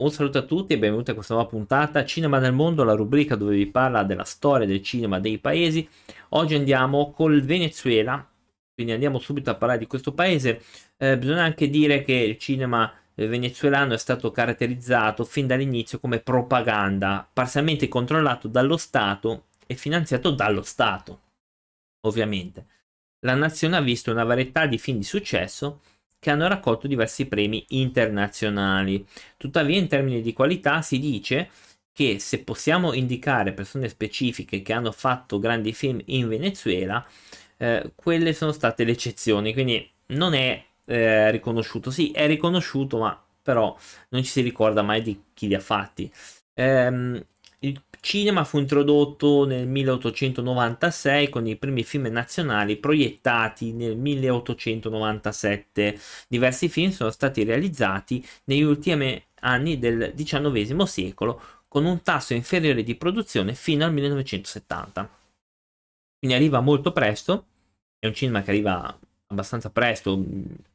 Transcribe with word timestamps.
Un 0.00 0.10
saluto 0.10 0.38
a 0.38 0.42
tutti 0.42 0.72
e 0.72 0.78
benvenuti 0.78 1.10
a 1.10 1.14
questa 1.14 1.34
nuova 1.34 1.50
puntata 1.50 2.06
Cinema 2.06 2.38
nel 2.38 2.54
mondo, 2.54 2.84
la 2.84 2.94
rubrica 2.94 3.36
dove 3.36 3.54
vi 3.54 3.66
parla 3.66 4.02
della 4.02 4.24
storia 4.24 4.66
del 4.66 4.82
cinema 4.82 5.20
dei 5.20 5.36
paesi. 5.36 5.86
Oggi 6.30 6.54
andiamo 6.54 7.10
col 7.10 7.42
Venezuela, 7.42 8.26
quindi 8.72 8.94
andiamo 8.94 9.18
subito 9.18 9.50
a 9.50 9.56
parlare 9.56 9.78
di 9.78 9.86
questo 9.86 10.14
paese. 10.14 10.62
Eh, 10.96 11.18
bisogna 11.18 11.42
anche 11.42 11.68
dire 11.68 12.00
che 12.00 12.14
il 12.14 12.38
cinema 12.38 12.90
eh, 13.14 13.26
venezuelano 13.26 13.92
è 13.92 13.98
stato 13.98 14.30
caratterizzato 14.30 15.24
fin 15.24 15.46
dall'inizio 15.46 16.00
come 16.00 16.20
propaganda, 16.20 17.28
parzialmente 17.30 17.86
controllato 17.88 18.48
dallo 18.48 18.78
Stato 18.78 19.48
e 19.66 19.74
finanziato 19.74 20.30
dallo 20.30 20.62
Stato, 20.62 21.20
ovviamente. 22.06 22.66
La 23.26 23.34
nazione 23.34 23.76
ha 23.76 23.82
visto 23.82 24.10
una 24.10 24.24
varietà 24.24 24.64
di 24.64 24.78
film 24.78 24.96
di 24.96 25.04
successo 25.04 25.82
che 26.20 26.30
hanno 26.30 26.46
raccolto 26.46 26.86
diversi 26.86 27.26
premi 27.26 27.64
internazionali. 27.70 29.04
Tuttavia, 29.36 29.78
in 29.78 29.88
termini 29.88 30.22
di 30.22 30.32
qualità, 30.32 30.82
si 30.82 30.98
dice 31.00 31.50
che 31.92 32.18
se 32.20 32.44
possiamo 32.44 32.92
indicare 32.92 33.52
persone 33.52 33.88
specifiche 33.88 34.62
che 34.62 34.72
hanno 34.72 34.92
fatto 34.92 35.38
grandi 35.40 35.72
film 35.72 36.00
in 36.06 36.28
Venezuela, 36.28 37.04
eh, 37.56 37.92
quelle 37.94 38.32
sono 38.32 38.52
state 38.52 38.84
le 38.84 38.92
eccezioni, 38.92 39.52
quindi 39.52 39.90
non 40.08 40.34
è 40.34 40.64
eh, 40.84 41.30
riconosciuto. 41.30 41.90
Sì, 41.90 42.10
è 42.12 42.26
riconosciuto, 42.26 42.98
ma 42.98 43.22
però 43.42 43.76
non 44.10 44.22
ci 44.22 44.30
si 44.30 44.40
ricorda 44.42 44.82
mai 44.82 45.02
di 45.02 45.20
chi 45.34 45.48
li 45.48 45.54
ha 45.54 45.60
fatti. 45.60 46.10
Ehm, 46.54 47.22
il 47.60 47.82
cinema 48.00 48.44
fu 48.44 48.58
introdotto 48.58 49.44
nel 49.44 49.66
1896 49.66 51.28
con 51.28 51.46
i 51.46 51.56
primi 51.56 51.84
film 51.84 52.06
nazionali 52.06 52.76
proiettati 52.76 53.72
nel 53.72 53.96
1897. 53.96 55.98
Diversi 56.28 56.68
film 56.68 56.90
sono 56.90 57.10
stati 57.10 57.44
realizzati 57.44 58.24
negli 58.44 58.62
ultimi 58.62 59.22
anni 59.40 59.78
del 59.78 60.12
XIX 60.14 60.82
secolo 60.84 61.40
con 61.68 61.84
un 61.84 62.02
tasso 62.02 62.34
inferiore 62.34 62.82
di 62.82 62.94
produzione 62.94 63.54
fino 63.54 63.84
al 63.84 63.92
1970. 63.92 65.18
Quindi 66.18 66.36
arriva 66.36 66.60
molto 66.60 66.92
presto, 66.92 67.46
è 67.98 68.06
un 68.06 68.14
cinema 68.14 68.42
che 68.42 68.50
arriva 68.50 68.98
abbastanza 69.26 69.70
presto, 69.70 70.22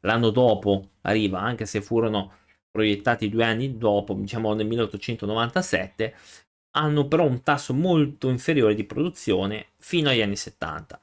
l'anno 0.00 0.30
dopo 0.30 0.88
arriva, 1.02 1.40
anche 1.40 1.66
se 1.66 1.82
furono 1.82 2.32
proiettati 2.70 3.28
due 3.28 3.44
anni 3.44 3.78
dopo, 3.78 4.14
diciamo 4.14 4.54
nel 4.54 4.66
1897, 4.66 6.14
hanno 6.76 7.08
però 7.08 7.24
un 7.24 7.42
tasso 7.42 7.72
molto 7.74 8.28
inferiore 8.28 8.74
di 8.74 8.84
produzione 8.84 9.68
fino 9.78 10.10
agli 10.10 10.20
anni 10.20 10.36
70. 10.36 11.00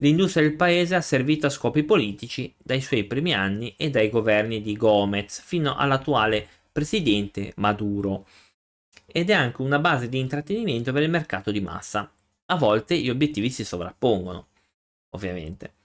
L'industria 0.00 0.44
del 0.44 0.54
paese 0.54 0.94
ha 0.94 1.00
servito 1.00 1.46
a 1.46 1.50
scopi 1.50 1.82
politici 1.82 2.54
dai 2.56 2.80
suoi 2.80 3.04
primi 3.04 3.34
anni 3.34 3.74
e 3.76 3.90
dai 3.90 4.10
governi 4.10 4.60
di 4.60 4.76
Gomez 4.76 5.40
fino 5.40 5.74
all'attuale 5.74 6.46
presidente 6.70 7.52
Maduro 7.56 8.26
ed 9.06 9.30
è 9.30 9.32
anche 9.32 9.62
una 9.62 9.78
base 9.78 10.08
di 10.08 10.18
intrattenimento 10.18 10.92
per 10.92 11.02
il 11.02 11.10
mercato 11.10 11.50
di 11.50 11.60
massa. 11.60 12.12
A 12.50 12.56
volte 12.56 12.98
gli 12.98 13.10
obiettivi 13.10 13.50
si 13.50 13.64
sovrappongono, 13.64 14.48
ovviamente. 15.10 15.77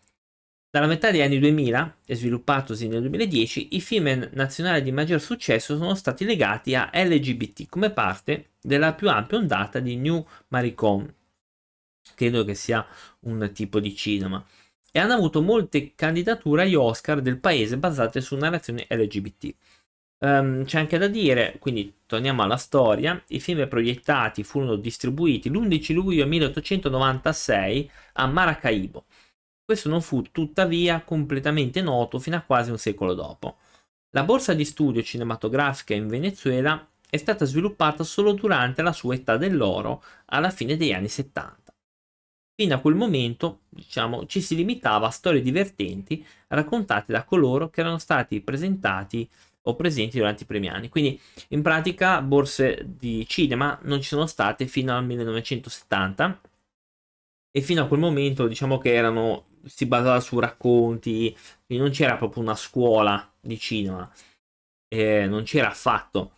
Dalla 0.74 0.88
metà 0.88 1.12
degli 1.12 1.22
anni 1.22 1.38
2000 1.38 1.98
e 2.04 2.16
sviluppatosi 2.16 2.88
nel 2.88 3.02
2010, 3.02 3.76
i 3.76 3.80
film 3.80 4.28
nazionali 4.32 4.82
di 4.82 4.92
maggior 4.92 5.22
successo 5.22 5.78
sono 5.78 5.94
stati 5.94 6.26
legati 6.26 6.74
a 6.74 6.90
LGBT 6.92 7.70
come 7.70 7.92
parte 7.92 8.54
della 8.60 8.96
più 8.96 9.08
ampia 9.08 9.38
ondata 9.38 9.80
di 9.80 9.96
New 9.98 10.26
Maricon, 10.48 11.14
credo 12.16 12.44
che 12.44 12.56
sia 12.56 12.84
un 13.20 13.52
tipo 13.54 13.80
di 13.80 13.96
cinema, 13.96 14.44
e 14.92 14.98
hanno 14.98 15.14
avuto 15.14 15.44
molte 15.44 15.94
candidature 15.94 16.64
agli 16.64 16.74
Oscar 16.74 17.22
del 17.22 17.38
paese 17.38 17.78
basate 17.78 18.20
su 18.20 18.36
narrazioni 18.36 18.84
LGBT. 18.90 19.44
Um, 20.24 20.28
ehm, 20.28 20.66
c'è 20.66 20.80
anche 20.80 20.98
da 20.98 21.08
dire, 21.08 21.58
quindi 21.60 21.98
torniamo 22.08 22.42
alla 22.42 22.58
storia, 22.58 23.22
i 23.28 23.40
film 23.40 23.68
proiettati 23.68 24.44
furono 24.44 24.76
distribuiti 24.78 25.50
l'11 25.52 25.94
luglio 25.94 26.26
1896 26.26 27.92
a 28.14 28.26
Maracaibo 28.26 29.06
questo 29.66 29.90
non 29.90 30.02
fu 30.02 30.22
tuttavia 30.32 31.02
completamente 31.02 31.82
noto 31.82 32.20
fino 32.20 32.36
a 32.36 32.42
quasi 32.42 32.70
un 32.70 32.78
secolo 32.78 33.14
dopo. 33.14 33.58
La 34.12 34.24
borsa 34.24 34.54
di 34.54 34.66
studio 34.66 35.02
cinematografica 35.02 35.94
in 35.94 36.08
Venezuela 36.08 36.88
è 37.10 37.18
stata 37.18 37.46
sviluppata 37.46 38.04
solo 38.04 38.34
durante 38.34 38.82
la 38.82 38.92
sua 38.92 39.16
età 39.16 39.38
dell'oro 39.38 40.04
alla 40.26 40.50
fine 40.50 40.76
degli 40.76 40.92
anni 40.92 41.08
70. 41.08 41.74
Fino 42.56 42.76
a 42.76 42.80
quel 42.80 42.96
momento, 42.96 43.62
diciamo, 43.70 44.26
ci 44.28 44.42
si 44.42 44.56
limitava 44.56 45.08
a 45.08 45.12
storie 45.12 45.42
divertenti 45.42 46.24
raccontate 46.50 47.12
da 47.12 47.24
coloro 47.24 47.70
che 47.70 47.80
erano 47.80 47.98
stati 47.98 48.42
presentati 48.42 49.28
o 49.64 49.76
presenti 49.76 50.18
durante 50.18 50.44
i 50.44 50.46
primi 50.46 50.68
anni. 50.70 50.90
Quindi, 50.90 51.20
in 51.50 51.62
pratica, 51.62 52.22
borse 52.22 52.84
di 52.86 53.26
cinema 53.28 53.80
non 53.84 54.02
ci 54.02 54.10
sono 54.10 54.28
state 54.28 54.68
fino 54.68 54.96
al 54.96 55.06
1970 55.06 56.42
e 57.50 57.62
fino 57.62 57.84
a 57.84 57.88
quel 57.88 58.00
momento, 58.00 58.48
diciamo 58.48 58.78
che 58.78 58.94
erano 58.94 59.46
si 59.66 59.86
basava 59.86 60.20
su 60.20 60.40
racconti, 60.40 61.36
quindi 61.66 61.84
non 61.84 61.94
c'era 61.94 62.18
proprio 62.18 62.44
una 62.44 62.56
scuola 62.56 63.32
di 63.40 63.58
cinema, 63.60 64.12
eh, 64.88 65.26
non 65.28 65.44
c'era 65.44 65.70
affatto. 65.70 66.34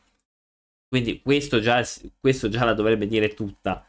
Quindi 0.88 1.22
questo 1.22 1.60
già, 1.60 1.84
questo 2.20 2.50
già 2.50 2.64
la 2.66 2.74
dovrebbe 2.74 3.08
dire 3.08 3.34
tutta. 3.34 3.86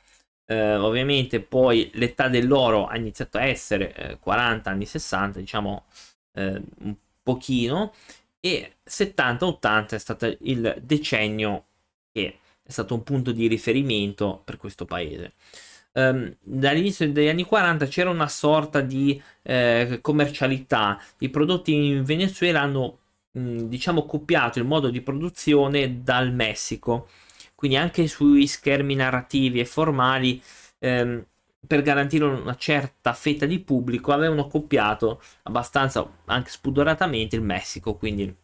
Eh, 0.48 0.76
ovviamente 0.76 1.40
poi 1.40 1.90
l'età 1.94 2.28
dell'oro 2.28 2.86
ha 2.86 2.96
iniziato 2.96 3.38
a 3.38 3.44
essere 3.44 3.94
eh, 3.94 4.18
40 4.18 4.70
anni 4.70 4.86
60, 4.86 5.40
diciamo 5.40 5.86
eh, 6.34 6.62
un 6.80 6.94
pochino, 7.22 7.92
e 8.40 8.76
70-80 8.88 9.90
è 9.90 9.98
stato 9.98 10.36
il 10.40 10.76
decennio 10.82 11.66
che 12.12 12.38
è 12.62 12.70
stato 12.70 12.94
un 12.94 13.02
punto 13.02 13.32
di 13.32 13.46
riferimento 13.48 14.42
per 14.44 14.56
questo 14.56 14.84
paese 14.84 15.34
um, 15.96 16.34
dall'inizio 16.40 17.10
degli 17.10 17.28
anni 17.28 17.44
40 17.44 17.86
c'era 17.86 18.10
una 18.10 18.28
sorta 18.28 18.80
di 18.80 19.20
eh, 19.42 19.98
commercialità. 20.02 21.00
I 21.18 21.30
prodotti 21.30 21.74
in 21.74 22.04
Venezuela 22.04 22.60
hanno, 22.62 22.98
mh, 23.32 23.62
diciamo, 23.64 24.06
copiato 24.06 24.58
il 24.58 24.64
modo 24.66 24.90
di 24.90 25.00
produzione 25.00 26.02
dal 26.02 26.32
Messico. 26.32 27.08
Quindi 27.54 27.76
anche 27.76 28.06
sui 28.06 28.46
schermi 28.46 28.94
narrativi 28.94 29.60
e 29.60 29.64
formali, 29.64 30.42
ehm, 30.78 31.24
per 31.66 31.82
garantire 31.82 32.24
una 32.24 32.56
certa 32.56 33.12
fetta 33.12 33.46
di 33.46 33.58
pubblico, 33.60 34.12
avevano 34.12 34.46
copiato 34.46 35.20
abbastanza, 35.44 36.06
anche 36.26 36.50
spudoratamente, 36.50 37.36
il 37.36 37.42
Messico. 37.42 37.96
Quindi 37.96 38.34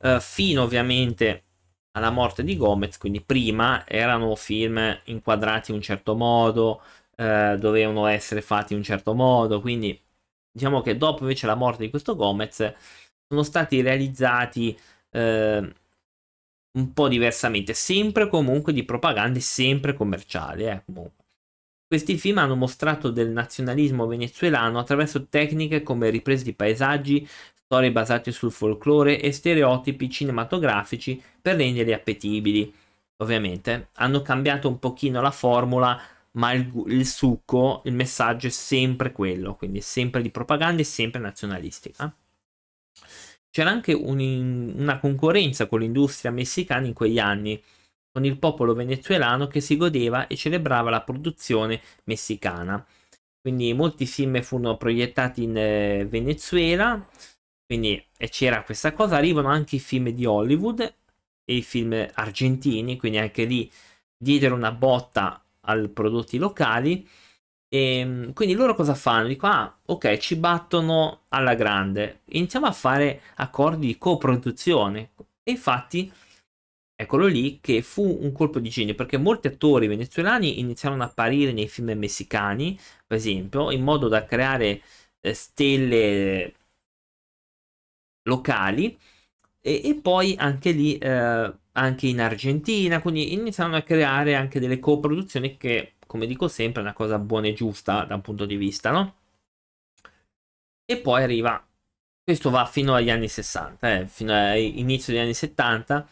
eh, 0.00 0.18
fino 0.20 0.62
ovviamente 0.62 1.44
alla 1.98 2.10
morte 2.10 2.42
di 2.44 2.56
Gomez, 2.56 2.98
quindi 2.98 3.20
prima 3.20 3.86
erano 3.86 4.34
film 4.36 4.78
inquadrati 5.04 5.70
in 5.70 5.76
un 5.78 5.82
certo 5.82 6.14
modo, 6.16 6.82
eh, 7.16 7.56
dovevano 7.58 8.06
essere 8.06 8.40
fatti 8.42 8.72
in 8.72 8.78
un 8.78 8.84
certo 8.84 9.14
modo, 9.14 9.60
quindi 9.60 10.00
diciamo 10.50 10.80
che 10.82 10.96
dopo 10.96 11.22
invece 11.22 11.46
la 11.46 11.54
morte 11.54 11.84
di 11.84 11.90
questo 11.90 12.16
Gomez 12.16 12.74
sono 13.28 13.42
stati 13.42 13.80
realizzati 13.82 14.76
eh, 15.10 15.74
un 16.78 16.92
po' 16.92 17.08
diversamente, 17.08 17.74
sempre 17.74 18.28
comunque 18.28 18.72
di 18.72 18.84
propagande, 18.84 19.40
sempre 19.40 19.94
commerciali. 19.94 20.64
Eh, 20.66 20.82
Questi 21.86 22.18
film 22.18 22.38
hanno 22.38 22.54
mostrato 22.56 23.10
del 23.10 23.30
nazionalismo 23.30 24.06
venezuelano 24.06 24.78
attraverso 24.78 25.26
tecniche 25.28 25.82
come 25.82 26.10
riprese 26.10 26.44
di 26.44 26.54
paesaggi, 26.54 27.26
storie 27.68 27.92
basate 27.92 28.32
sul 28.32 28.50
folklore 28.50 29.20
e 29.20 29.30
stereotipi 29.30 30.08
cinematografici 30.08 31.22
per 31.40 31.56
renderli 31.56 31.92
appetibili. 31.92 32.74
Ovviamente 33.18 33.90
hanno 33.96 34.22
cambiato 34.22 34.68
un 34.68 34.78
pochino 34.78 35.20
la 35.20 35.30
formula, 35.30 36.00
ma 36.32 36.52
il, 36.52 36.72
il 36.86 37.04
succo, 37.04 37.82
il 37.84 37.92
messaggio 37.92 38.46
è 38.46 38.50
sempre 38.50 39.12
quello, 39.12 39.54
quindi 39.54 39.82
sempre 39.82 40.22
di 40.22 40.30
propaganda 40.30 40.80
e 40.80 40.84
sempre 40.84 41.20
nazionalistica. 41.20 42.10
C'era 43.50 43.68
anche 43.68 43.92
un, 43.92 44.72
una 44.74 44.98
concorrenza 44.98 45.66
con 45.66 45.80
l'industria 45.80 46.30
messicana 46.30 46.86
in 46.86 46.94
quegli 46.94 47.18
anni, 47.18 47.62
con 48.10 48.24
il 48.24 48.38
popolo 48.38 48.72
venezuelano 48.72 49.46
che 49.46 49.60
si 49.60 49.76
godeva 49.76 50.26
e 50.26 50.36
celebrava 50.36 50.88
la 50.88 51.02
produzione 51.02 51.82
messicana. 52.04 52.82
Quindi 53.42 53.74
molti 53.74 54.06
film 54.06 54.40
furono 54.40 54.78
proiettati 54.78 55.42
in 55.42 55.56
eh, 55.56 56.06
Venezuela, 56.08 57.06
quindi 57.68 58.02
c'era 58.30 58.62
questa 58.62 58.94
cosa, 58.94 59.16
arrivano 59.16 59.48
anche 59.48 59.76
i 59.76 59.78
film 59.78 60.08
di 60.08 60.24
Hollywood 60.24 60.80
e 60.80 61.54
i 61.54 61.62
film 61.62 62.08
argentini, 62.14 62.96
quindi 62.96 63.18
anche 63.18 63.44
lì 63.44 63.70
diedero 64.16 64.54
una 64.54 64.72
botta 64.72 65.44
ai 65.62 65.86
prodotti 65.90 66.38
locali. 66.38 67.06
E 67.68 67.98
ehm, 67.98 68.32
quindi 68.32 68.54
loro 68.54 68.74
cosa 68.74 68.94
fanno? 68.94 69.28
Dicono, 69.28 69.52
ah, 69.52 69.78
ok, 69.84 70.16
ci 70.16 70.36
battono 70.36 71.24
alla 71.28 71.54
grande, 71.54 72.22
iniziamo 72.30 72.64
a 72.66 72.72
fare 72.72 73.20
accordi 73.36 73.88
di 73.88 73.98
coproduzione. 73.98 75.10
E 75.42 75.50
infatti, 75.50 76.10
eccolo 76.94 77.26
lì 77.26 77.60
che 77.60 77.82
fu 77.82 78.18
un 78.22 78.32
colpo 78.32 78.60
di 78.60 78.70
genio 78.70 78.94
perché 78.94 79.18
molti 79.18 79.46
attori 79.48 79.86
venezuelani 79.88 80.58
iniziarono 80.60 81.02
ad 81.02 81.10
apparire 81.10 81.52
nei 81.52 81.68
film 81.68 81.90
messicani, 81.98 82.78
per 83.06 83.18
esempio, 83.18 83.70
in 83.70 83.82
modo 83.84 84.08
da 84.08 84.24
creare 84.24 84.80
eh, 85.20 85.34
stelle 85.34 86.54
locali 88.28 88.96
e, 89.60 89.80
e 89.84 89.94
poi 90.00 90.36
anche 90.38 90.70
lì 90.70 90.96
eh, 90.98 91.52
anche 91.72 92.06
in 92.06 92.20
Argentina, 92.20 93.00
quindi 93.00 93.32
iniziano 93.32 93.76
a 93.76 93.82
creare 93.82 94.34
anche 94.34 94.60
delle 94.60 94.78
coproduzioni 94.78 95.56
che, 95.56 95.94
come 96.06 96.26
dico 96.26 96.48
sempre, 96.48 96.80
è 96.80 96.84
una 96.84 96.94
cosa 96.94 97.18
buona 97.18 97.48
e 97.48 97.54
giusta 97.54 98.04
da 98.04 98.14
un 98.16 98.20
punto 98.20 98.44
di 98.46 98.56
vista, 98.56 98.90
no? 98.90 99.14
E 100.90 100.96
poi 100.98 101.22
arriva, 101.22 101.62
questo 102.24 102.50
va 102.50 102.64
fino 102.64 102.94
agli 102.94 103.10
anni 103.10 103.28
60, 103.28 104.00
eh, 104.00 104.06
fino 104.06 104.32
all'inizio 104.32 105.12
degli 105.12 105.22
anni 105.22 105.34
70, 105.34 106.08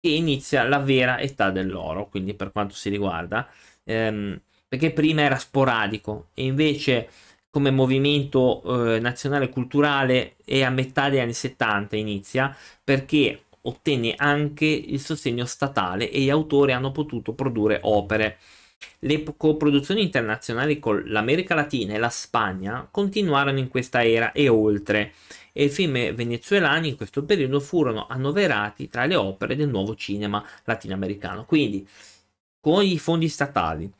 che 0.00 0.08
inizia 0.10 0.62
la 0.68 0.78
vera 0.78 1.18
età 1.20 1.50
dell'oro, 1.50 2.08
quindi 2.08 2.34
per 2.34 2.52
quanto 2.52 2.74
si 2.74 2.88
riguarda, 2.88 3.48
ehm, 3.84 4.40
perché 4.68 4.92
prima 4.92 5.22
era 5.22 5.38
sporadico 5.38 6.28
e 6.34 6.44
invece 6.44 7.08
come 7.56 7.70
movimento 7.70 8.60
eh, 8.96 9.00
nazionale 9.00 9.48
culturale 9.48 10.36
è 10.44 10.60
a 10.60 10.68
metà 10.68 11.08
degli 11.08 11.20
anni 11.20 11.32
70 11.32 11.96
inizia 11.96 12.54
perché 12.84 13.44
ottenne 13.62 14.12
anche 14.14 14.66
il 14.66 15.00
sostegno 15.00 15.46
statale 15.46 16.10
e 16.10 16.20
gli 16.20 16.28
autori 16.28 16.72
hanno 16.72 16.92
potuto 16.92 17.32
produrre 17.32 17.78
opere. 17.84 18.36
Le 18.98 19.24
coproduzioni 19.38 20.02
internazionali 20.02 20.78
con 20.78 21.02
l'America 21.06 21.54
Latina 21.54 21.94
e 21.94 21.98
la 21.98 22.10
Spagna 22.10 22.86
continuarono 22.90 23.58
in 23.58 23.68
questa 23.68 24.04
era 24.04 24.32
e 24.32 24.50
oltre, 24.50 25.14
e 25.54 25.64
i 25.64 25.70
film 25.70 26.12
venezuelani 26.12 26.88
in 26.88 26.96
questo 26.96 27.24
periodo 27.24 27.58
furono 27.58 28.06
annoverati 28.06 28.90
tra 28.90 29.06
le 29.06 29.14
opere 29.14 29.56
del 29.56 29.70
nuovo 29.70 29.94
cinema 29.94 30.44
latinoamericano. 30.64 31.46
Quindi, 31.46 31.88
con 32.60 32.84
i 32.84 32.98
fondi 32.98 33.28
statali, 33.28 33.90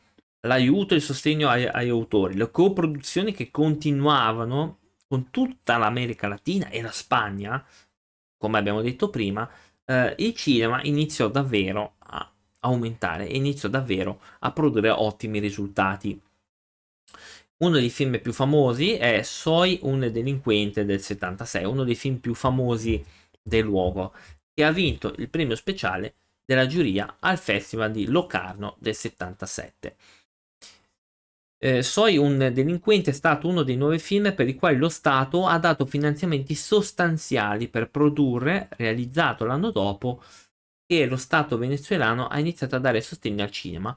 l'aiuto 0.40 0.94
e 0.94 0.98
il 0.98 1.02
sostegno 1.02 1.48
ai, 1.48 1.66
agli 1.66 1.88
autori, 1.88 2.34
le 2.34 2.50
coproduzioni 2.50 3.32
che 3.32 3.50
continuavano 3.50 4.78
con 5.08 5.30
tutta 5.30 5.76
l'America 5.76 6.28
Latina 6.28 6.68
e 6.68 6.82
la 6.82 6.90
Spagna, 6.90 7.64
come 8.36 8.58
abbiamo 8.58 8.82
detto 8.82 9.10
prima, 9.10 9.48
eh, 9.84 10.14
il 10.18 10.34
cinema 10.34 10.82
iniziò 10.82 11.28
davvero 11.28 11.94
a 11.98 12.30
aumentare 12.60 13.28
e 13.28 13.36
iniziò 13.36 13.68
davvero 13.68 14.20
a 14.40 14.52
produrre 14.52 14.90
ottimi 14.90 15.38
risultati. 15.38 16.20
Uno 17.58 17.76
dei 17.78 17.88
film 17.88 18.20
più 18.20 18.32
famosi 18.32 18.94
è 18.94 19.22
Soy 19.22 19.78
un 19.82 20.00
delinquente 20.12 20.84
del 20.84 21.00
76, 21.00 21.64
uno 21.64 21.84
dei 21.84 21.94
film 21.94 22.16
più 22.16 22.34
famosi 22.34 23.02
del 23.42 23.64
luogo, 23.64 24.12
che 24.52 24.64
ha 24.64 24.72
vinto 24.72 25.14
il 25.16 25.30
premio 25.30 25.54
speciale 25.54 26.16
della 26.44 26.66
giuria 26.66 27.16
al 27.20 27.38
Festival 27.38 27.90
di 27.92 28.06
Locarno 28.06 28.76
del 28.78 28.94
77. 28.94 29.96
Eh, 31.58 31.82
Soy 31.82 32.18
un 32.18 32.50
delinquente 32.52 33.10
è 33.10 33.14
stato 33.14 33.48
uno 33.48 33.62
dei 33.62 33.76
nove 33.76 33.98
film 33.98 34.34
per 34.34 34.46
i 34.46 34.54
quali 34.54 34.76
lo 34.76 34.90
Stato 34.90 35.46
ha 35.46 35.58
dato 35.58 35.86
finanziamenti 35.86 36.54
sostanziali 36.54 37.68
per 37.68 37.88
produrre, 37.88 38.68
realizzato 38.76 39.46
l'anno 39.46 39.70
dopo 39.70 40.22
che 40.86 41.06
lo 41.06 41.16
Stato 41.16 41.56
venezuelano 41.56 42.28
ha 42.28 42.38
iniziato 42.38 42.76
a 42.76 42.78
dare 42.78 43.00
sostegno 43.00 43.42
al 43.42 43.50
cinema. 43.50 43.96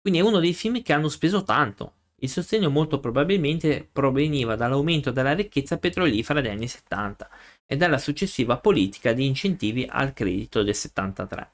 Quindi 0.00 0.20
è 0.20 0.22
uno 0.22 0.40
dei 0.40 0.54
film 0.54 0.82
che 0.82 0.92
hanno 0.94 1.08
speso 1.08 1.42
tanto. 1.42 1.92
Il 2.20 2.30
sostegno 2.30 2.70
molto 2.70 2.98
probabilmente 2.98 3.86
proveniva 3.92 4.56
dall'aumento 4.56 5.10
della 5.10 5.34
ricchezza 5.34 5.78
petrolifera 5.78 6.40
degli 6.40 6.50
anni 6.50 6.68
70 6.68 7.28
e 7.66 7.76
dalla 7.76 7.98
successiva 7.98 8.56
politica 8.56 9.12
di 9.12 9.26
incentivi 9.26 9.86
al 9.88 10.14
credito 10.14 10.62
del 10.62 10.74
73. 10.74 11.50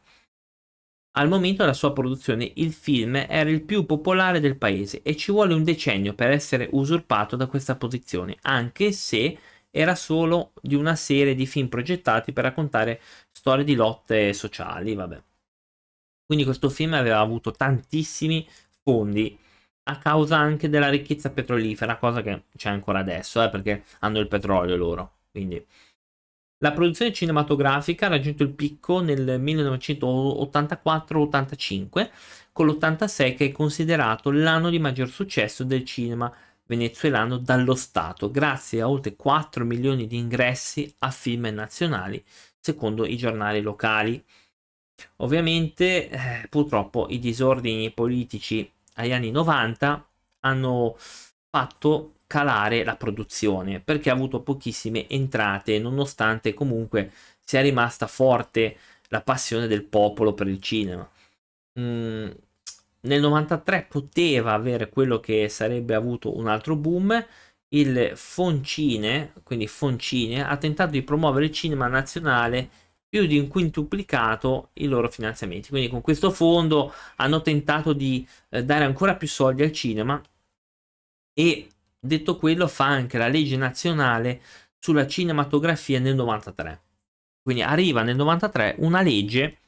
Al 1.14 1.28
momento 1.28 1.62
della 1.62 1.74
sua 1.74 1.92
produzione 1.92 2.52
il 2.56 2.72
film 2.72 3.16
era 3.16 3.50
il 3.50 3.62
più 3.62 3.84
popolare 3.84 4.40
del 4.40 4.56
paese 4.56 5.02
e 5.02 5.14
ci 5.16 5.30
vuole 5.30 5.52
un 5.52 5.62
decennio 5.62 6.14
per 6.14 6.30
essere 6.30 6.68
usurpato 6.72 7.36
da 7.36 7.46
questa 7.46 7.76
posizione, 7.76 8.36
anche 8.42 8.92
se 8.92 9.38
era 9.70 9.94
solo 9.94 10.52
di 10.60 10.74
una 10.74 10.94
serie 10.96 11.34
di 11.34 11.46
film 11.46 11.68
progettati 11.68 12.32
per 12.32 12.44
raccontare 12.44 13.00
storie 13.30 13.64
di 13.64 13.74
lotte 13.74 14.32
sociali, 14.32 14.94
vabbè. 14.94 15.22
Quindi 16.24 16.44
questo 16.44 16.70
film 16.70 16.94
aveva 16.94 17.18
avuto 17.20 17.50
tantissimi 17.52 18.46
fondi 18.82 19.38
a 19.84 19.98
causa 19.98 20.36
anche 20.38 20.68
della 20.68 20.88
ricchezza 20.88 21.30
petrolifera, 21.30 21.98
cosa 21.98 22.22
che 22.22 22.44
c'è 22.56 22.70
ancora 22.70 23.00
adesso, 23.00 23.42
eh, 23.42 23.50
perché 23.50 23.84
hanno 24.00 24.18
il 24.20 24.28
petrolio 24.28 24.76
loro. 24.76 25.18
Quindi 25.30 25.64
la 26.62 26.72
produzione 26.72 27.12
cinematografica 27.12 28.06
ha 28.06 28.10
raggiunto 28.10 28.44
il 28.44 28.52
picco 28.52 29.00
nel 29.00 29.42
1984-85, 29.42 32.10
con 32.52 32.68
l'86 32.68 33.36
che 33.36 33.46
è 33.46 33.52
considerato 33.52 34.30
l'anno 34.30 34.70
di 34.70 34.78
maggior 34.78 35.08
successo 35.08 35.64
del 35.64 35.84
cinema 35.84 36.32
venezuelano 36.66 37.38
dallo 37.38 37.74
Stato, 37.74 38.30
grazie 38.30 38.80
a 38.80 38.88
oltre 38.88 39.16
4 39.16 39.64
milioni 39.64 40.06
di 40.06 40.16
ingressi 40.16 40.94
a 41.00 41.10
film 41.10 41.46
nazionali, 41.46 42.24
secondo 42.60 43.06
i 43.06 43.16
giornali 43.16 43.60
locali. 43.60 44.24
Ovviamente, 45.16 46.08
eh, 46.08 46.46
purtroppo, 46.48 47.08
i 47.10 47.18
disordini 47.18 47.90
politici 47.90 48.70
agli 48.94 49.12
anni 49.12 49.32
90 49.32 50.08
hanno 50.40 50.96
fatto 51.50 52.14
calare 52.32 52.82
la 52.82 52.96
produzione 52.96 53.78
perché 53.80 54.08
ha 54.08 54.14
avuto 54.14 54.40
pochissime 54.40 55.06
entrate 55.06 55.78
nonostante 55.78 56.54
comunque 56.54 57.10
sia 57.44 57.60
rimasta 57.60 58.06
forte 58.06 58.78
la 59.08 59.20
passione 59.20 59.66
del 59.66 59.84
popolo 59.84 60.32
per 60.32 60.46
il 60.48 60.58
cinema. 60.58 61.06
Mm, 61.78 62.30
nel 63.00 63.20
93 63.20 63.86
poteva 63.86 64.54
avere 64.54 64.88
quello 64.88 65.20
che 65.20 65.50
sarebbe 65.50 65.94
avuto 65.94 66.34
un 66.34 66.48
altro 66.48 66.74
boom. 66.74 67.22
Il 67.68 68.12
Foncine, 68.14 69.34
quindi 69.42 69.66
Foncine, 69.66 70.42
ha 70.42 70.56
tentato 70.56 70.92
di 70.92 71.02
promuovere 71.02 71.46
il 71.46 71.52
cinema 71.52 71.86
nazionale 71.86 72.70
più 73.06 73.26
di 73.26 73.38
un 73.38 73.48
quintuplicato 73.48 74.70
i 74.74 74.86
loro 74.86 75.10
finanziamenti. 75.10 75.68
Quindi 75.68 75.90
con 75.90 76.00
questo 76.00 76.30
fondo 76.30 76.94
hanno 77.16 77.42
tentato 77.42 77.92
di 77.92 78.26
eh, 78.48 78.64
dare 78.64 78.84
ancora 78.84 79.16
più 79.16 79.28
soldi 79.28 79.62
al 79.62 79.72
cinema 79.72 80.22
e 81.34 81.68
Detto 82.04 82.36
quello, 82.36 82.66
fa 82.66 82.86
anche 82.86 83.16
la 83.16 83.28
legge 83.28 83.56
nazionale 83.56 84.42
sulla 84.76 85.06
cinematografia 85.06 86.00
nel 86.00 86.16
93. 86.16 86.80
Quindi 87.40 87.62
arriva 87.62 88.02
nel 88.02 88.16
93 88.16 88.74
una 88.78 89.02
legge 89.02 89.58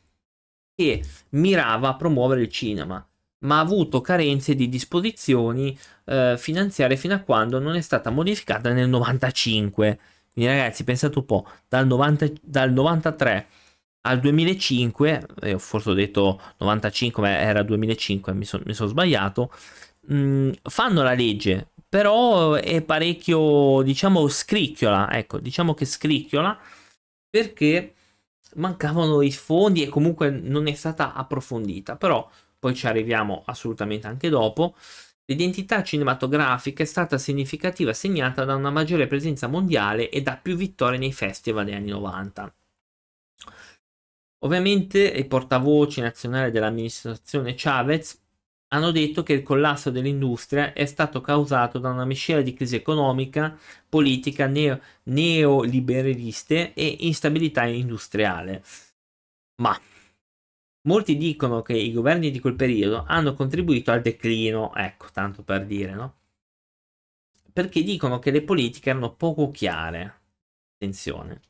che 0.74 1.04
mirava 1.30 1.90
a 1.90 1.96
promuovere 1.96 2.42
il 2.42 2.48
cinema, 2.48 3.06
ma 3.44 3.58
ha 3.58 3.60
avuto 3.60 4.00
carenze 4.00 4.56
di 4.56 4.68
disposizioni 4.68 5.78
eh, 6.06 6.34
finanziarie 6.36 6.96
fino 6.96 7.14
a 7.14 7.20
quando 7.20 7.60
non 7.60 7.76
è 7.76 7.80
stata 7.80 8.10
modificata 8.10 8.72
nel 8.72 8.88
95. 8.88 9.98
Quindi 10.32 10.50
ragazzi, 10.50 10.82
pensate 10.82 11.18
un 11.18 11.26
po', 11.26 11.46
dal, 11.68 11.86
90, 11.86 12.32
dal 12.42 12.72
93 12.72 13.46
al 14.06 14.18
2005, 14.18 15.26
eh, 15.42 15.58
forse 15.60 15.90
ho 15.90 15.94
detto 15.94 16.40
95 16.58 17.22
ma 17.22 17.28
era 17.38 17.62
2005, 17.62 18.32
mi, 18.34 18.44
so, 18.44 18.60
mi 18.64 18.74
sono 18.74 18.88
sbagliato, 18.88 19.52
mh, 20.08 20.16
mm, 20.16 20.50
fanno 20.62 21.02
la 21.04 21.14
legge 21.14 21.68
però 21.94 22.54
è 22.54 22.82
parecchio, 22.82 23.80
diciamo, 23.82 24.26
scricchiola, 24.26 25.12
ecco, 25.12 25.38
diciamo 25.38 25.74
che 25.74 25.84
scricchiola 25.84 26.58
perché 27.30 27.94
mancavano 28.56 29.22
i 29.22 29.30
fondi 29.30 29.84
e 29.84 29.88
comunque 29.88 30.28
non 30.28 30.66
è 30.66 30.74
stata 30.74 31.12
approfondita, 31.12 31.94
però 31.94 32.28
poi 32.58 32.74
ci 32.74 32.88
arriviamo 32.88 33.44
assolutamente 33.46 34.08
anche 34.08 34.28
dopo. 34.28 34.74
L'identità 35.26 35.84
cinematografica 35.84 36.82
è 36.82 36.86
stata 36.86 37.16
significativa 37.16 37.92
segnata 37.92 38.44
da 38.44 38.56
una 38.56 38.70
maggiore 38.70 39.06
presenza 39.06 39.46
mondiale 39.46 40.10
e 40.10 40.20
da 40.20 40.36
più 40.36 40.56
vittorie 40.56 40.98
nei 40.98 41.12
festival 41.12 41.64
degli 41.64 41.74
anni 41.74 41.90
90. 41.90 42.54
Ovviamente 44.40 44.98
il 44.98 45.28
portavoce 45.28 46.00
nazionale 46.00 46.50
dell'amministrazione 46.50 47.54
Chavez 47.56 48.20
hanno 48.74 48.90
detto 48.90 49.22
che 49.22 49.34
il 49.34 49.42
collasso 49.44 49.90
dell'industria 49.90 50.72
è 50.72 50.84
stato 50.84 51.20
causato 51.20 51.78
da 51.78 51.90
una 51.90 52.04
miscela 52.04 52.42
di 52.42 52.54
crisi 52.54 52.74
economica, 52.74 53.56
politica, 53.88 54.46
neo- 54.46 54.80
neoliberaliste 55.04 56.74
e 56.74 56.96
instabilità 57.00 57.64
industriale. 57.66 58.64
Ma 59.62 59.80
molti 60.88 61.16
dicono 61.16 61.62
che 61.62 61.74
i 61.74 61.92
governi 61.92 62.32
di 62.32 62.40
quel 62.40 62.56
periodo 62.56 63.04
hanno 63.06 63.34
contribuito 63.34 63.92
al 63.92 64.02
declino, 64.02 64.74
ecco, 64.74 65.06
tanto 65.12 65.44
per 65.44 65.66
dire, 65.66 65.94
no? 65.94 66.14
Perché 67.52 67.84
dicono 67.84 68.18
che 68.18 68.32
le 68.32 68.42
politiche 68.42 68.90
erano 68.90 69.14
poco 69.14 69.50
chiare. 69.52 70.22
Attenzione. 70.74 71.40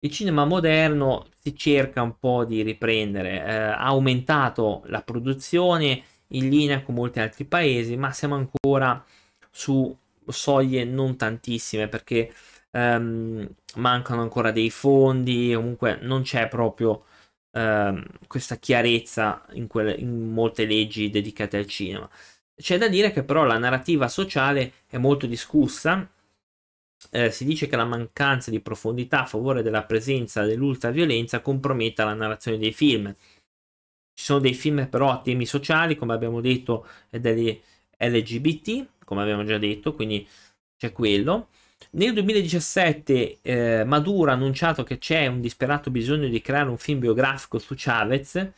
Il 0.00 0.10
cinema 0.10 0.44
moderno 0.44 1.28
si 1.38 1.56
cerca 1.56 2.02
un 2.02 2.18
po' 2.18 2.44
di 2.44 2.60
riprendere, 2.62 3.42
eh, 3.42 3.54
ha 3.54 3.84
aumentato 3.84 4.82
la 4.86 5.00
produzione 5.00 6.02
in 6.32 6.48
linea 6.48 6.82
con 6.82 6.94
molti 6.94 7.20
altri 7.20 7.44
paesi, 7.44 7.96
ma 7.96 8.12
siamo 8.12 8.34
ancora 8.34 9.04
su 9.50 9.94
soglie 10.26 10.84
non 10.84 11.16
tantissime 11.16 11.88
perché 11.88 12.32
um, 12.70 13.46
mancano 13.76 14.22
ancora 14.22 14.50
dei 14.52 14.70
fondi, 14.70 15.52
comunque 15.54 15.98
non 16.02 16.22
c'è 16.22 16.48
proprio 16.48 17.04
um, 17.52 18.04
questa 18.26 18.56
chiarezza 18.56 19.44
in, 19.52 19.66
quelle, 19.66 19.94
in 19.94 20.32
molte 20.32 20.64
leggi 20.66 21.10
dedicate 21.10 21.56
al 21.58 21.66
cinema. 21.66 22.08
C'è 22.54 22.78
da 22.78 22.88
dire 22.88 23.12
che 23.12 23.24
però 23.24 23.44
la 23.44 23.58
narrativa 23.58 24.08
sociale 24.08 24.72
è 24.86 24.98
molto 24.98 25.26
discussa 25.26 26.08
eh, 27.10 27.30
si 27.30 27.44
dice 27.44 27.66
che 27.66 27.76
la 27.76 27.84
mancanza 27.84 28.50
di 28.50 28.60
profondità 28.60 29.22
a 29.22 29.26
favore 29.26 29.62
della 29.62 29.84
presenza 29.84 30.44
dell'ultraviolenza 30.44 31.40
comprometta 31.40 32.04
la 32.04 32.14
narrazione 32.14 32.58
dei 32.58 32.72
film. 32.72 33.14
Ci 34.22 34.28
sono 34.28 34.38
dei 34.38 34.54
film 34.54 34.86
però 34.86 35.10
a 35.10 35.20
temi 35.20 35.46
sociali, 35.46 35.96
come 35.96 36.14
abbiamo 36.14 36.40
detto, 36.40 36.86
degli 37.10 37.60
LGBT, 37.98 38.86
come 39.04 39.20
abbiamo 39.20 39.42
già 39.42 39.58
detto, 39.58 39.94
quindi 39.96 40.24
c'è 40.76 40.92
quello. 40.92 41.48
Nel 41.90 42.12
2017 42.12 43.38
eh, 43.42 43.84
Maduro 43.84 44.30
ha 44.30 44.34
annunciato 44.34 44.84
che 44.84 44.98
c'è 44.98 45.26
un 45.26 45.40
disperato 45.40 45.90
bisogno 45.90 46.28
di 46.28 46.40
creare 46.40 46.68
un 46.68 46.78
film 46.78 47.00
biografico 47.00 47.58
su 47.58 47.74
Chavez, 47.76 48.48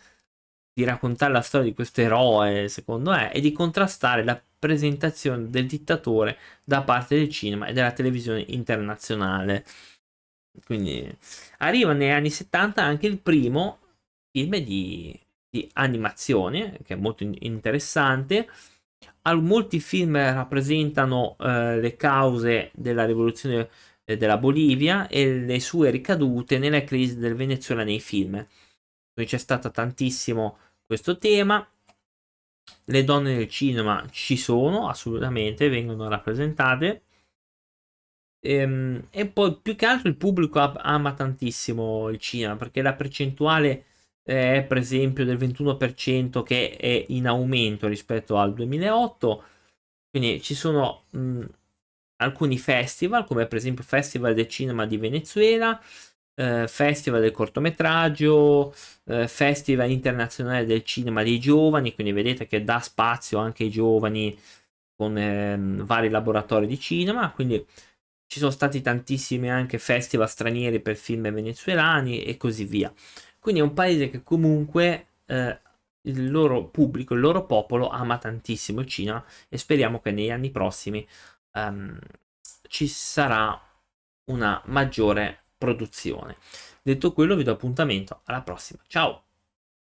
di 0.71 0.85
raccontare 0.85 1.33
la 1.33 1.41
storia 1.41 1.69
di 1.69 1.75
questo 1.75 2.03
eroe, 2.03 2.69
secondo 2.69 3.13
me, 3.13 3.33
e 3.33 3.41
di 3.41 3.51
contrastare 3.53 4.23
la 4.23 4.39
presentazione 4.59 5.49
del 5.49 5.65
dittatore 5.65 6.37
da 6.63 6.83
parte 6.83 7.17
del 7.17 7.31
cinema 7.31 7.69
e 7.69 7.73
della 7.73 7.93
televisione 7.93 8.45
internazionale. 8.49 9.65
Quindi 10.67 11.11
arriva 11.61 11.95
negli 11.95 12.11
anni 12.11 12.29
70 12.29 12.83
anche 12.83 13.07
il 13.07 13.19
primo 13.19 13.79
film 14.31 14.59
di, 14.59 15.19
di 15.55 15.71
animazione, 15.75 16.79
che 16.85 16.95
è 16.95 16.97
molto 16.97 17.23
interessante 17.23 18.49
molti 19.41 19.81
film 19.81 20.17
rappresentano 20.17 21.37
eh, 21.39 21.81
le 21.81 21.97
cause 21.97 22.71
della 22.75 23.07
rivoluzione 23.07 23.71
eh, 24.05 24.17
della 24.17 24.37
Bolivia 24.37 25.09
e 25.09 25.41
le 25.41 25.61
sue 25.61 25.91
ricadute 25.91 26.59
nella 26.59 26.85
crisi 26.85 27.17
del 27.19 27.35
Venezuela 27.35 27.85
nei 27.85 28.01
film. 28.01 28.33
Quindi 29.13 29.31
c'è 29.31 29.39
stato 29.39 29.71
tantissimo 29.71 30.59
questo 30.87 31.17
tema. 31.19 31.67
Le 32.87 33.05
donne 33.05 33.35
nel 33.37 33.49
cinema 33.49 34.07
ci 34.11 34.37
sono, 34.37 34.89
assolutamente, 34.89 35.69
vengono 35.69 36.09
rappresentate. 36.09 37.03
Ehm, 38.41 39.07
e 39.11 39.27
poi 39.27 39.57
più 39.63 39.75
che 39.75 39.87
altro 39.87 40.09
il 40.09 40.17
pubblico 40.17 40.61
ama 40.61 41.15
tantissimo 41.15 42.11
il 42.11 42.19
cinema 42.19 42.57
perché 42.57 42.83
la 42.83 42.93
percentuale 42.93 43.85
è 44.25 44.65
per 44.67 44.79
esempio 44.79 45.25
del 45.25 45.37
21% 45.37 46.43
che 46.43 46.77
è 46.77 47.05
in 47.09 47.27
aumento 47.29 47.87
rispetto 47.87 48.39
al 48.39 48.55
2008 48.55 49.45
quindi 50.11 50.43
ci 50.43 50.55
sono 50.55 51.05
mh, 51.11 51.45
alcuni 52.17 52.59
festival 52.59 53.27
come 53.27 53.47
per 53.47 53.59
esempio 53.59 53.85
Festival 53.85 54.35
del 54.35 54.49
Cinema 54.49 54.87
di 54.87 54.97
Venezuela 54.97 55.81
eh, 56.35 56.67
Festival 56.69 57.21
del 57.21 57.31
cortometraggio 57.31 58.75
eh, 59.07 59.29
Festival 59.29 59.91
internazionale 59.91 60.67
del 60.67 60.85
cinema 60.85 61.23
dei 61.23 61.39
giovani. 61.39 61.95
Quindi 61.95 62.13
vedete 62.13 62.47
che 62.47 62.65
dà 62.65 62.81
spazio 62.81 63.39
anche 63.39 63.65
ai 63.65 63.71
giovani 63.71 64.37
con 64.97 65.17
eh, 65.19 65.57
vari 65.59 66.09
laboratori 66.09 66.67
di 66.67 66.79
cinema. 66.79 67.31
Quindi 67.33 67.65
ci 68.27 68.39
sono 68.39 68.51
stati 68.51 68.81
tantissimi 68.81 69.51
anche 69.51 69.79
festival 69.79 70.29
stranieri 70.29 70.81
per 70.81 70.97
film 70.97 71.31
venezuelani 71.33 72.25
e 72.25 72.37
così 72.37 72.65
via 72.65 72.93
quindi 73.45 73.61
è 73.61 73.65
un 73.65 73.75
paese 73.75 74.09
che 74.09 74.23
comunque 74.23 75.09
eh, 75.27 75.61
il 76.07 76.31
loro 76.31 76.65
pubblico, 76.69 77.13
il 77.13 77.21
loro 77.21 77.45
popolo 77.45 77.91
ama 77.91 78.17
tantissimo 78.17 78.81
il 78.81 78.87
cinema 78.87 79.23
e 79.51 79.59
speriamo 79.59 80.01
che 80.01 80.13
negli 80.13 80.31
anni 80.31 80.51
prossimi 80.51 81.07
um, 81.53 81.95
ci 82.69 82.89
sarà 82.89 83.61
una 84.31 84.63
maggiore 84.65 85.43
produzione. 85.59 86.39
Detto 86.81 87.13
quello 87.13 87.37
vi 87.37 87.43
do 87.43 87.53
appuntamento 87.53 88.23
alla 88.25 88.41
prossima. 88.41 88.81
Ciao! 88.87 89.34